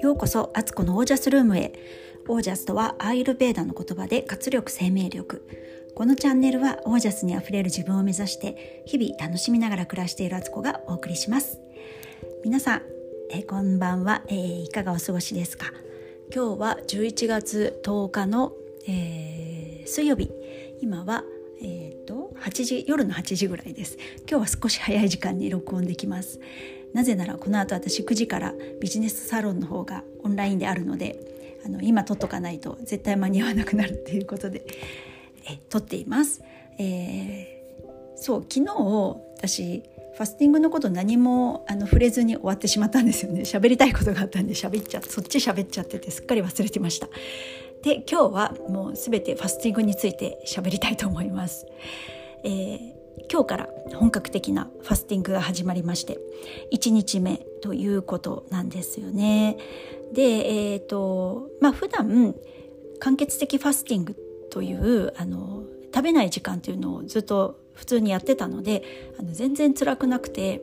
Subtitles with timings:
[0.00, 1.72] ようこそアツコのオージャスルームへ。
[2.28, 5.46] オージャスとはアーユルベーダの言葉で活力生命力。
[5.94, 11.58] このチャンネルはオージャスにあふれる自分を目指して日々楽しみながら暮らしているアツコがお送りします。
[12.44, 12.82] 皆さん
[13.30, 15.66] えこんばんは、えー、いかがお過ごしですか？
[16.34, 18.52] 今日は11月10日の、
[18.86, 20.30] えー、水曜日。
[20.80, 21.24] 今は
[21.60, 23.96] えーと、と8時夜の8時ぐらいです。
[24.28, 26.40] 今日は少し早い時間に録音できます。
[26.94, 34.64] なぜならこの後私9時からビジネスサロンの方がオンラインであるのであの今撮っとかないと絶対間に合わなくなるっていうことで
[35.50, 36.42] え撮っています、
[36.78, 38.72] えー、そう昨日
[39.36, 39.82] 私
[40.18, 43.42] ファスティングのこと何もあの触れずに終わってしまったんですよね。
[43.42, 47.08] 喋りたいことがあったんで喋っちゃそっち喋っちゃっててすっかり忘れてました。
[47.82, 51.66] で今日はもう全てファスティングについて喋りたいと思います、
[52.44, 52.98] えー、
[53.30, 56.18] 今日から本格的なファスティングが始まりまして
[56.72, 59.56] 1日目ということなんですよね。
[60.12, 60.22] で
[60.72, 62.34] えっ、ー、とまあ普段
[62.98, 64.16] 間欠的ファスティング
[64.50, 68.82] というあの食べない時間というのをずっと普通にやってたので
[69.18, 70.62] あの全然辛くなくて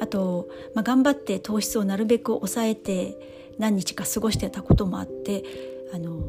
[0.00, 3.16] あと、まあ、頑張って糖質をなるべく抑えて
[3.58, 5.44] 何日か過ごしてたこともあって
[5.92, 6.22] あの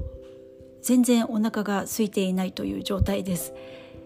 [0.82, 3.54] 全然お腹が空いていないという状態です。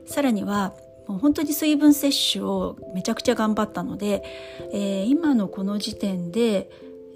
[0.05, 0.73] さらには
[1.07, 4.23] もう本当に水分摂取をめちゃくちゃ頑張ったので、
[4.71, 6.69] えー、今のこの時点で、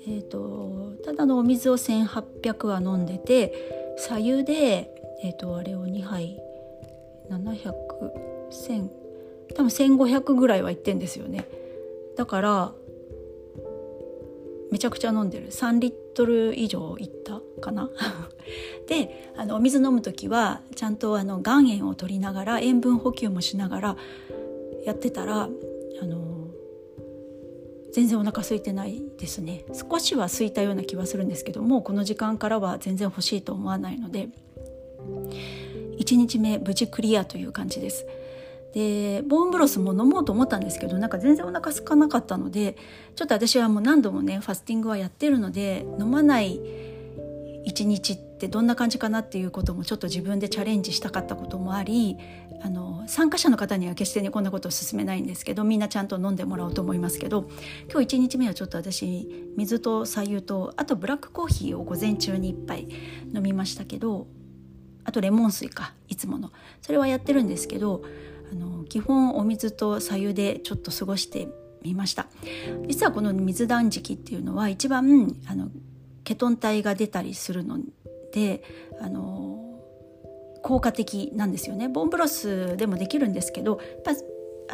[0.08, 4.92] えーと、ただのお水を1800は飲んでて左右で、
[5.24, 6.40] えーと、あれを2杯
[7.30, 7.74] 700100
[9.56, 11.48] 多分1500ぐらいはいってんですよね。
[12.16, 12.72] だから
[14.72, 15.50] めちゃくちゃ飲んでる。
[15.50, 17.90] 3リットル以上いったかな？
[18.88, 23.98] であのお水飲む時はちゃんとあの岩塩を取りながら塩分補給もしながら
[24.86, 25.50] やってたら
[26.02, 26.48] あの
[27.92, 34.30] 全然お腹空いてないですね少しは空いたような気はするんですけどもこの時間からは全然欲しいと思わないので
[36.00, 38.06] 1日目無事クリアという感じです。
[38.74, 42.78] でボーンブロスも飲もうと思ったんですけどなんか全然お腹空かなかったので
[43.16, 46.60] ちょっと私はもう何度もねファスティングはやってるので飲まない
[47.66, 52.18] 一日ってどんな感じかなっていうこともちょっと自分でチャレンジしたかったこともあり
[52.62, 57.50] あの参加者の方には決してねこんなことを勧めないんですけどみんなちゃんと飲んでもらおうと思いますけど
[57.92, 62.88] 今日1日目はちょっと私水と左右とあとブラックコーヒーを午前中に1杯
[63.34, 64.28] 飲みましたけど
[65.06, 66.52] あとレモン水かいつもの。
[66.82, 68.04] それはやってるんですけど
[68.52, 71.48] あの基本お水と左右でちょっと過ごして
[71.84, 72.28] みました。
[72.88, 75.70] 実はこの水断食っていうのは一番あの
[76.24, 77.80] ケトン体が出たりするの
[78.34, 78.64] で
[79.02, 79.80] あの
[80.62, 81.88] 効果的なんですよね。
[81.88, 84.12] ボンブロスでもできるんですけどやっぱ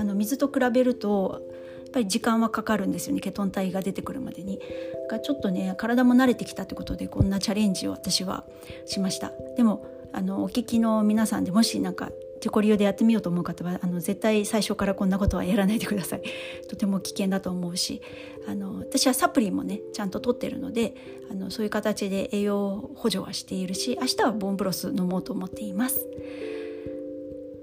[0.01, 1.41] あの水と比べると
[1.85, 3.21] やっぱり時間はかかるんですよね。
[3.21, 4.59] ケトン体が出てくるまでに。
[5.07, 8.45] がちょっとね体も慣れてきたってことでこんなチャレンジを私は
[8.85, 9.31] しました。
[9.55, 12.09] でもあのお聞きの皆さんでもしなんか
[12.45, 16.21] 自己流でやってみようと思う方はあの絶対最初からこんなことはやらないでください。
[16.69, 18.03] とても危険だと思うし
[18.47, 20.93] あの私はサプリもねちゃんと取ってるので
[21.31, 26.07] あのそういう形で栄養補助はしているし明日はボンブロス飲もうと思っています。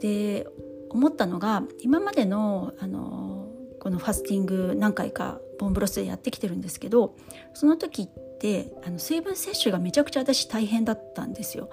[0.00, 0.48] で
[0.90, 3.46] 思ったのが今までのあの
[3.78, 7.14] このファスティング何回かボンブロスでやってきてるんですけど
[7.54, 11.70] その時ってあの水分摂取がめちゃくちゃ私大変だったんですよ。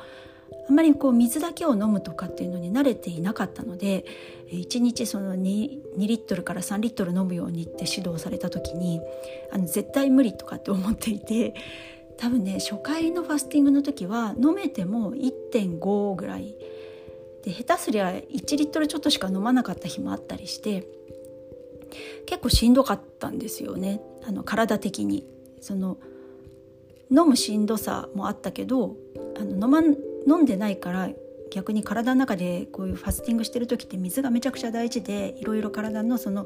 [0.67, 4.05] あまりこう水だけを飲むとかっていうのに慣れていなかったので
[4.51, 9.01] 1日その 2, 2リットルから3リットル飲むようにって指導された時に
[9.51, 11.53] あの絶対無理とかって思っていて
[12.17, 16.55] 多分ね初回のファスティングの時は飲めても1.5ぐらい
[17.43, 20.87] で下手すりゃ1リットルちょっとしか飲まなかった日もあったりして
[22.27, 25.25] 結構しんどかったんですよねあの体的に。
[25.61, 25.97] その
[27.11, 28.95] 飲むしんどさもあったけど
[29.39, 29.81] あの飲ま
[30.29, 31.09] 飲んでないから
[31.51, 36.45] 逆に体の中でこういうファスティングしてる時って水がめちゃくちゃ大事でいろいろ体のその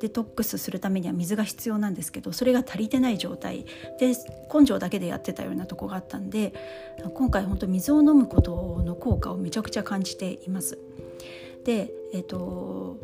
[0.00, 3.64] デトックスするためには水が必要なんですけどそれが足りてない状態。
[3.98, 4.12] で
[4.52, 6.54] 根性だけでやってたようなとこがあったんで
[7.14, 10.78] 今回本当水を飲むことの効果をめちゃくちゃ感じています。
[11.64, 12.96] でえっ、ー、と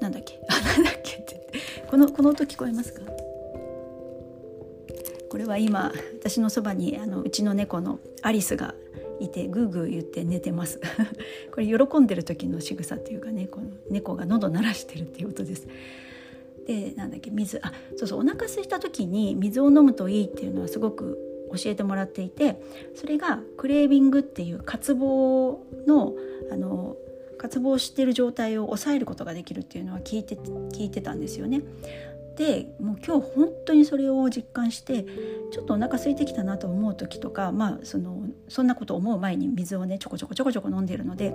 [0.00, 0.40] なんだっけ？
[0.48, 1.42] なんだっけって。
[1.90, 3.02] このこの音聞こえますか？
[5.34, 8.72] これは今私のそばにあのうちの猫のアリスが
[9.18, 10.78] いてグーグー言って寝てます
[11.50, 15.66] これ喜んでる時の仕草っていうかねこの猫が喉鳴らしてるっていう音です
[16.68, 21.18] でなんだっけ水あそうそうお腹空いた時に水を飲むといいっていうのはすごく
[21.52, 22.62] 教えてもらっていて
[22.94, 26.14] それがクレービングっていう渇望の
[26.48, 26.96] あの
[27.38, 31.62] 渇望してる状態を抑えることができるっていうのは聞いて聞いてたんですよね。
[32.36, 35.04] でもう今日本当にそれを実感して
[35.52, 41.34] ちょっとお腹空いてきたなと思う時とかまあそのそんなこと思う前に水をねちょこちょこちょこちょこ飲んでるので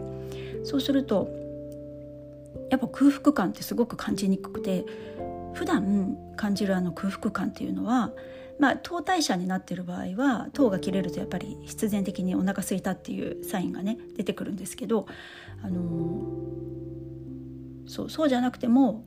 [0.63, 1.30] そうすると
[2.69, 4.86] やっぱ空腹感ってすごく感じにくくて
[5.54, 8.12] 普段感じるあの空腹感っていうのは
[8.60, 15.07] まあ、糖代謝になってる場合は糖が切れるとやっぱり必然的にお腹空いたっていうサインがね出てくるんですけど、
[15.63, 19.06] あのー、そうそうじゃなくても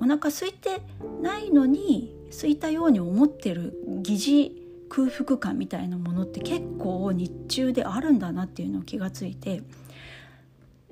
[0.00, 0.80] お腹空いて
[1.22, 9.62] ないのに空いたように思ってる疑似空腹感みたいなものって結構日中であるんだなっていうのを気がついて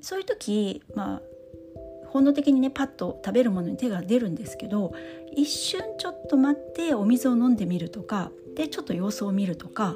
[0.01, 1.21] そういう時まあ
[2.07, 4.93] 本能的にねパッと食べるものに手が出るんですけど
[5.35, 9.95] 一瞬ちょっと待ってお水を飲んでみるとかでちょっと様子を見るとか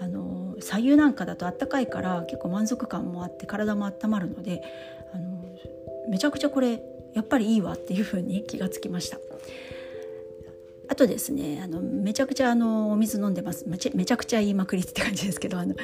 [0.00, 4.62] あの左右なんかだとあったかいから結構満足感もあって体も温まるので
[5.14, 5.44] あの
[6.08, 6.82] めちゃくちゃこれ
[7.16, 9.18] やっぱりいいわっていうふうに気がつきました。
[10.88, 15.74] あとですねあのめちゃくちゃあのお水飲んでますめちゃくちゃ言いまくりって感じですけどあの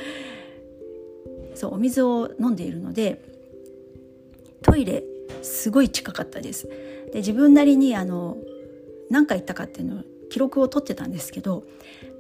[1.56, 3.20] そうお水を飲んでいるので
[4.62, 5.02] トイレ
[5.43, 6.69] すごい近かったです。
[7.12, 8.37] で自分なりにあの
[9.11, 11.64] 何回行ったかっていうのを記録を取ってたんですけど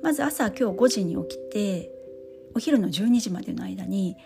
[0.02, 1.90] まず朝今日5時に起きて
[2.54, 4.16] お昼の12時までの間に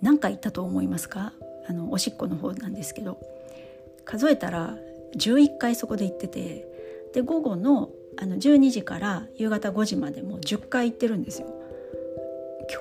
[0.00, 1.32] 何回行ったと思いますか？
[1.68, 3.20] あのおしっこの方なんですけど
[4.06, 4.78] 数えたら
[5.16, 6.66] 11回そこで行ってて
[7.12, 11.48] で午後のあの12時から夕方5時までも10回行ってるんですよ。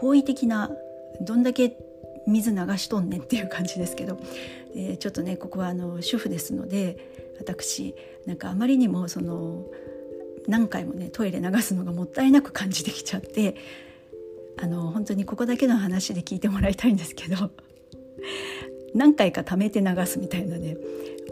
[0.01, 0.71] 驚異的な
[1.19, 1.77] どんだけ
[2.25, 4.17] 水流しとんねんっていう感じですけど、
[4.75, 6.97] えー、ちょっとねここはあの主婦ですので
[7.37, 7.95] 私
[8.25, 9.65] なんかあまりにもその
[10.47, 13.55] 何回もねトイレ流すのがもったいなく感じてきちゃって
[14.57, 17.51] あの本当にここだけの話で聞いてもらいたいんですけど
[18.93, 20.77] 何回か貯めて流すみたいなね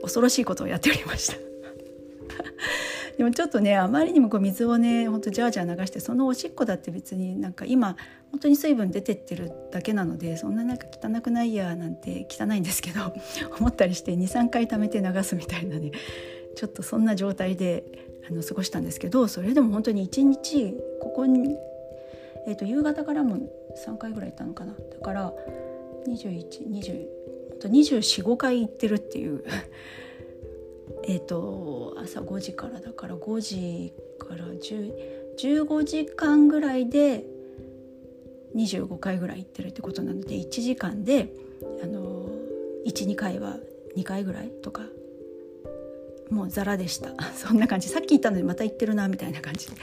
[0.04, 1.38] 恐ろしいことをやっておりました。
[3.18, 7.96] でもちょっとねあまりにもこう水をねほんとジャージャー流してそのおしっこだって別になんか今
[8.32, 13.14] 本当に水分出てってるだけなのでそんななんか汚くないやなんて汚いんですけど
[13.60, 15.92] 思ったりして23回溜めて流すみたいなね
[16.56, 17.84] ちょっとそんな状態で
[18.30, 21.56] あの過ごしたんですけどそれでも本当に1日ここに、
[22.48, 23.38] えーと、夕方からも
[23.86, 24.74] 3回ぐらい行ったのかな。
[24.74, 25.34] だから
[26.08, 27.33] 2120
[27.64, 29.44] と245回行ってるっていう。
[31.08, 37.26] えっと朝5時からだから5時から15時間ぐらいで
[38.56, 41.34] 25回ぐらい行ってるってことなので1時間で
[41.82, 42.30] あの
[42.86, 43.58] 12回は
[43.98, 44.84] 2回ぐらいとか
[46.30, 47.14] もうザラでした。
[47.36, 47.90] そんな感じ。
[47.90, 49.68] さっき言ったのにまた行ってるなみたいな感じ。
[49.68, 49.74] で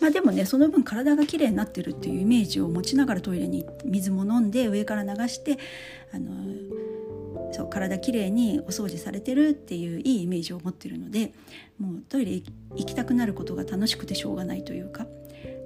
[0.00, 5.58] まあでもねその分体がきれいになってるっていうイメージを持ちながらトイレに水も飲んで上から流して
[6.12, 6.30] あの
[7.54, 11.32] そう体きれいにお掃除されてるっていういいイメージを持ってるので
[11.78, 15.06] もうトイレ行きたくなることが楽しくてしょうがないというか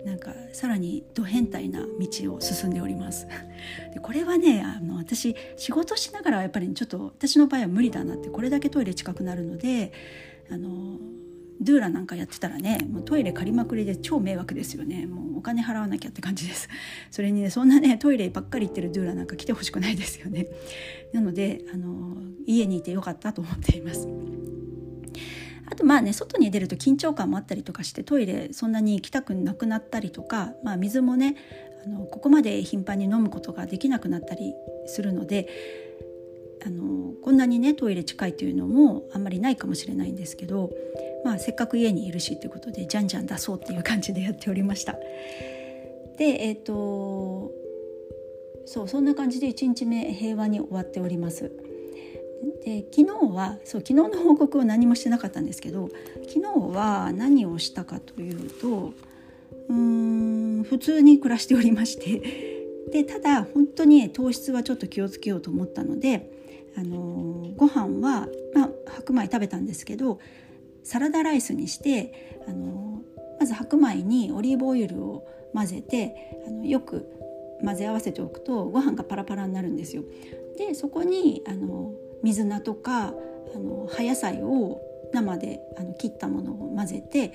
[0.05, 3.27] なんかさらにド変態な道を進んでおります。
[3.95, 9.93] でこれはねあの私仕事しながらやっぱりちょっと私の場合は無理だなってこれだけトイレ近くなるので
[10.51, 10.99] あの
[11.61, 15.07] ドゥーラなんかやってたらねもうトイレ借りまくりで超迷惑ですよね。
[15.07, 16.69] もうお金払わなきゃって感じです。
[17.11, 20.47] それにねそんなねトイレばっかり行ってるドゥーラなんか来てほしくないですよね。
[21.13, 22.17] なのであの
[22.47, 24.09] 家にいてよかったと思っています。
[25.71, 31.37] あとまあね外に出ると緊張感もあったりとかしてトイレそんなに行きたくなくなったりとか、まあ、水もね
[31.85, 34.55] あのここまで頻繁に飲むことができなくなったり
[34.87, 35.47] するので
[36.67, 40.71] あのこんなにねトイレ近いというのもあんまりないかもしれないんですけど
[41.25, 44.97] まあ、せっかく家にいるしということでじゃんじゃん出そうっていう感じでやっておりました。
[46.17, 47.53] でえっ、ー、と
[48.67, 51.51] そうそんな感じで1日目平和に終わっております。
[52.65, 55.89] で昨日はそう昨日の報告を何もしてなかったんですけど
[56.29, 58.93] 昨日は何をしたかというと
[59.69, 62.23] うん普通に暮らしておりまして
[62.93, 66.31] でただ本当に糖質はちょっと気をつけようと思ったので
[66.77, 70.21] あのご飯は、まあ、白米食べたんですけど
[70.83, 73.03] サラダライスにしてあの
[73.39, 77.07] まず白米にオリーブオイルを混ぜてあのよく
[77.65, 80.05] 混ぜ合わせておくとご飯がパラパラになるんですよ。
[80.57, 81.93] でそこにあの
[82.23, 83.15] 水菜とか
[83.55, 84.81] あの葉野菜を
[85.13, 87.33] 生であの切ったものを混ぜて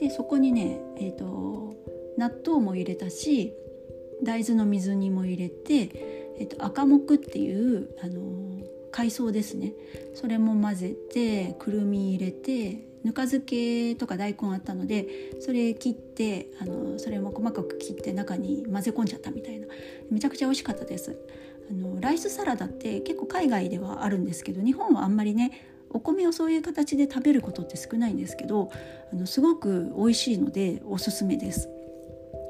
[0.00, 1.74] でそこにね、えーと、
[2.18, 3.54] 納豆も入れたし
[4.22, 5.90] 大豆の水煮も入れて、
[6.38, 8.51] えーと赤木っていうあの
[8.92, 9.72] 海藻ですね。
[10.14, 15.06] それも混ぜてくるみ入れてぬか漬けとか大根あったので
[15.40, 19.66] それ切ってあのそれも細かく切って中に混ぜ込んじゃったみたいな。
[20.10, 21.16] めちゃくちゃ美味しかったです。
[21.70, 25.52] あのライスサラダって結構海外ではあるんですけど日本はあんまりね
[25.90, 28.70] お米をそういう形で食べることって少ないんですけど
[29.12, 31.68] あのすごく美味しいのでおすすめです。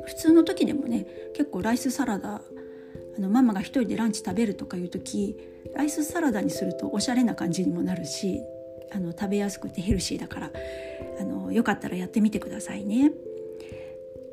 [0.05, 2.43] 普通の時でもね結構ライスサラダ
[3.17, 5.37] あのママが一人でランチ食べるとかいう時
[5.75, 8.41] ライスサラダにするとおしゃれな感じにもなるし
[8.93, 10.51] あの食べやすくてヘルシーだから
[11.21, 13.13] あのよかったらやってみてくださいね。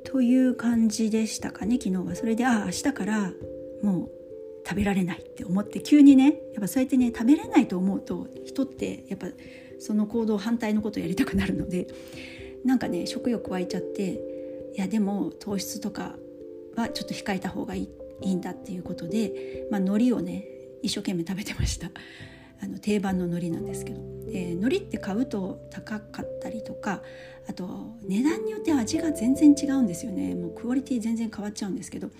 [0.03, 2.15] という感じでしたかね昨日は。
[2.15, 3.31] それでああ明日から
[3.81, 4.09] もう
[4.67, 9.27] 食べられないって思って急にねやっぱそうやってね食べれないと思うと人ってやっぱ
[9.79, 11.87] その行動反対のことをやりたくなるので
[12.65, 14.19] なんかね食欲湧いちゃって
[14.75, 16.15] いやでも糖質とか
[16.75, 20.45] はちょっと控えた方がいいっていいんだっていうことで、まあ、海苔をね
[20.81, 21.91] 一生懸命食べてました。
[22.61, 24.01] あの定番の海苔なんですけど。
[24.25, 27.01] で海苔って買うと高かったりとか
[27.47, 30.35] あと値段によって味が全然違うんですよね。
[30.35, 32.11] もうクオリティ全然変わっちゃうんですけど。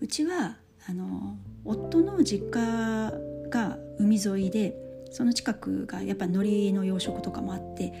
[0.00, 3.12] うちはあの夫の実家
[3.50, 4.74] が海沿いで
[5.10, 7.92] その近くがやっぱ海苔の養殖とかもあって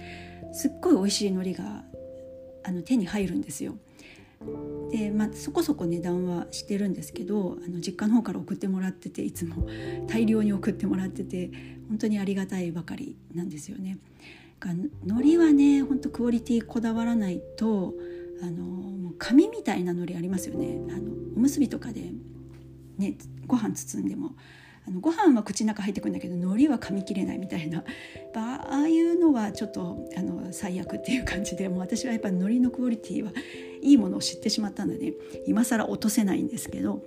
[0.52, 1.84] すっごい美味しい海苔が
[2.64, 3.74] あの手に入るんですよ。
[4.90, 9.66] で、まあ、そこそこ値段はしてるんですけどあの実家の方から送ってもらってていつも。
[10.06, 11.50] 大量に送ってもらってて
[11.88, 13.98] 本当にありがたいばかりなんですよね。
[14.60, 17.94] 海苔はね本当クオリティこだわらないと
[18.42, 20.80] あのもう紙みたいな海苔ありますよね。
[20.90, 22.12] あのおむすびとかで
[22.96, 23.16] ね
[23.46, 24.34] ご飯包んでも。
[24.86, 27.84] あのご飯は口の中入ってくるんだけど海苔は噛み切れないみたいな。
[28.34, 33.30] ああいうのはちょっとあの最悪っていう感じでもう私はやっぱり海苔のクオリティは
[33.82, 35.14] いいものを知ってしまったので
[35.46, 37.02] 今更落とせないんですけど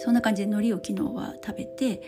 [0.00, 2.02] そんな感じで海苔を昨日は食べて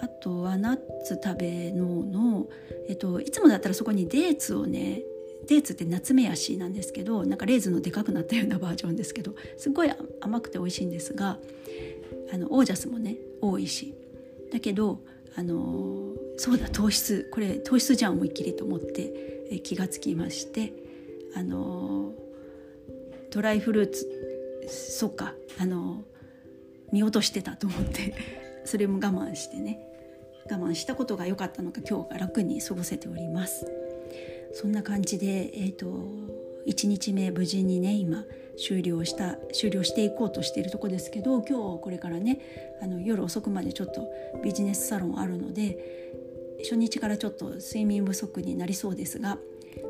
[0.00, 2.48] あとはナッツ食べのの、
[2.88, 5.02] えっと、いつもだったらそこにデーツをね
[5.46, 11.38] デーツって夏目足なんですけどなんかレーズンのでかくなったようなバージョンですけどすごい甘くて美味しいんですが
[12.32, 13.94] あのオージャスもね多いし。
[14.52, 15.00] だけど
[15.36, 17.28] あのそうだ糖質。
[17.30, 20.72] これ糖質じゃん思いっきりと思ってえ気がつきまして
[21.34, 22.12] あの
[23.30, 24.08] ドライフルーツ
[24.68, 26.04] そっかあの
[26.92, 28.14] 見落としてたと思って
[28.64, 29.80] それも我慢してね
[30.50, 33.66] 我慢したことが良かったのか今日が楽に過ごせております。
[34.52, 35.86] そんな感じでえっ、ー、と
[36.66, 38.24] 1日目無事にね今
[38.58, 42.40] 終了した終了していこうとしているとこですけど今日これからね
[42.82, 44.10] あの夜遅くまでちょっと
[44.42, 45.78] ビジネスサロンあるので
[46.62, 49.38] 初日からちょっと睡眠不足になりそうですが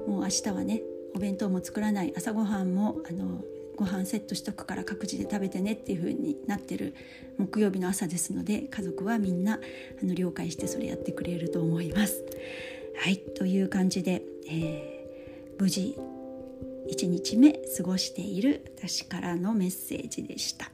[0.06, 0.82] もう明日はね
[1.14, 3.42] お弁当も作らない朝ごはんもあの
[3.76, 6.94] ご飯セットしとくから各自で食べてねっていう風になってる
[7.38, 9.58] 木曜日の朝ですので家族はみんなあ
[10.04, 12.22] の了解してそれやってくれると思います。
[12.96, 15.96] はいという感じで、えー、無事
[16.90, 20.70] 1日目過ごしている私からのメッセージでした。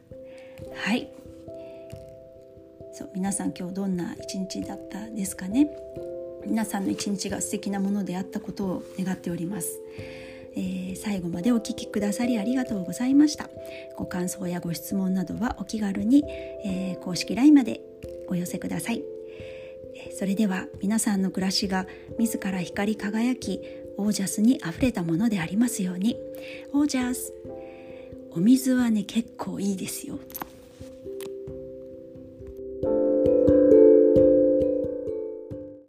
[0.75, 1.11] はい。
[2.93, 5.71] そう皆さん今日どんな一日だったですかね。
[6.47, 9.81] 皆さんの一日が素敵なものであったことを願っております、
[10.57, 13.49] えー、最後までお聴きくださりありがとうございました。
[13.97, 16.25] ご感想やご質問などはお気軽に、
[16.65, 17.81] えー、公式 LINE まで
[18.29, 19.03] お寄せください。
[20.19, 21.87] それでは皆さんの暮らしが
[22.19, 23.61] 自ら光り輝き
[23.99, 26.17] オージャスにあふれたものでありますように。
[26.73, 27.33] オージャス
[28.33, 30.19] お水はね結構いいですよ。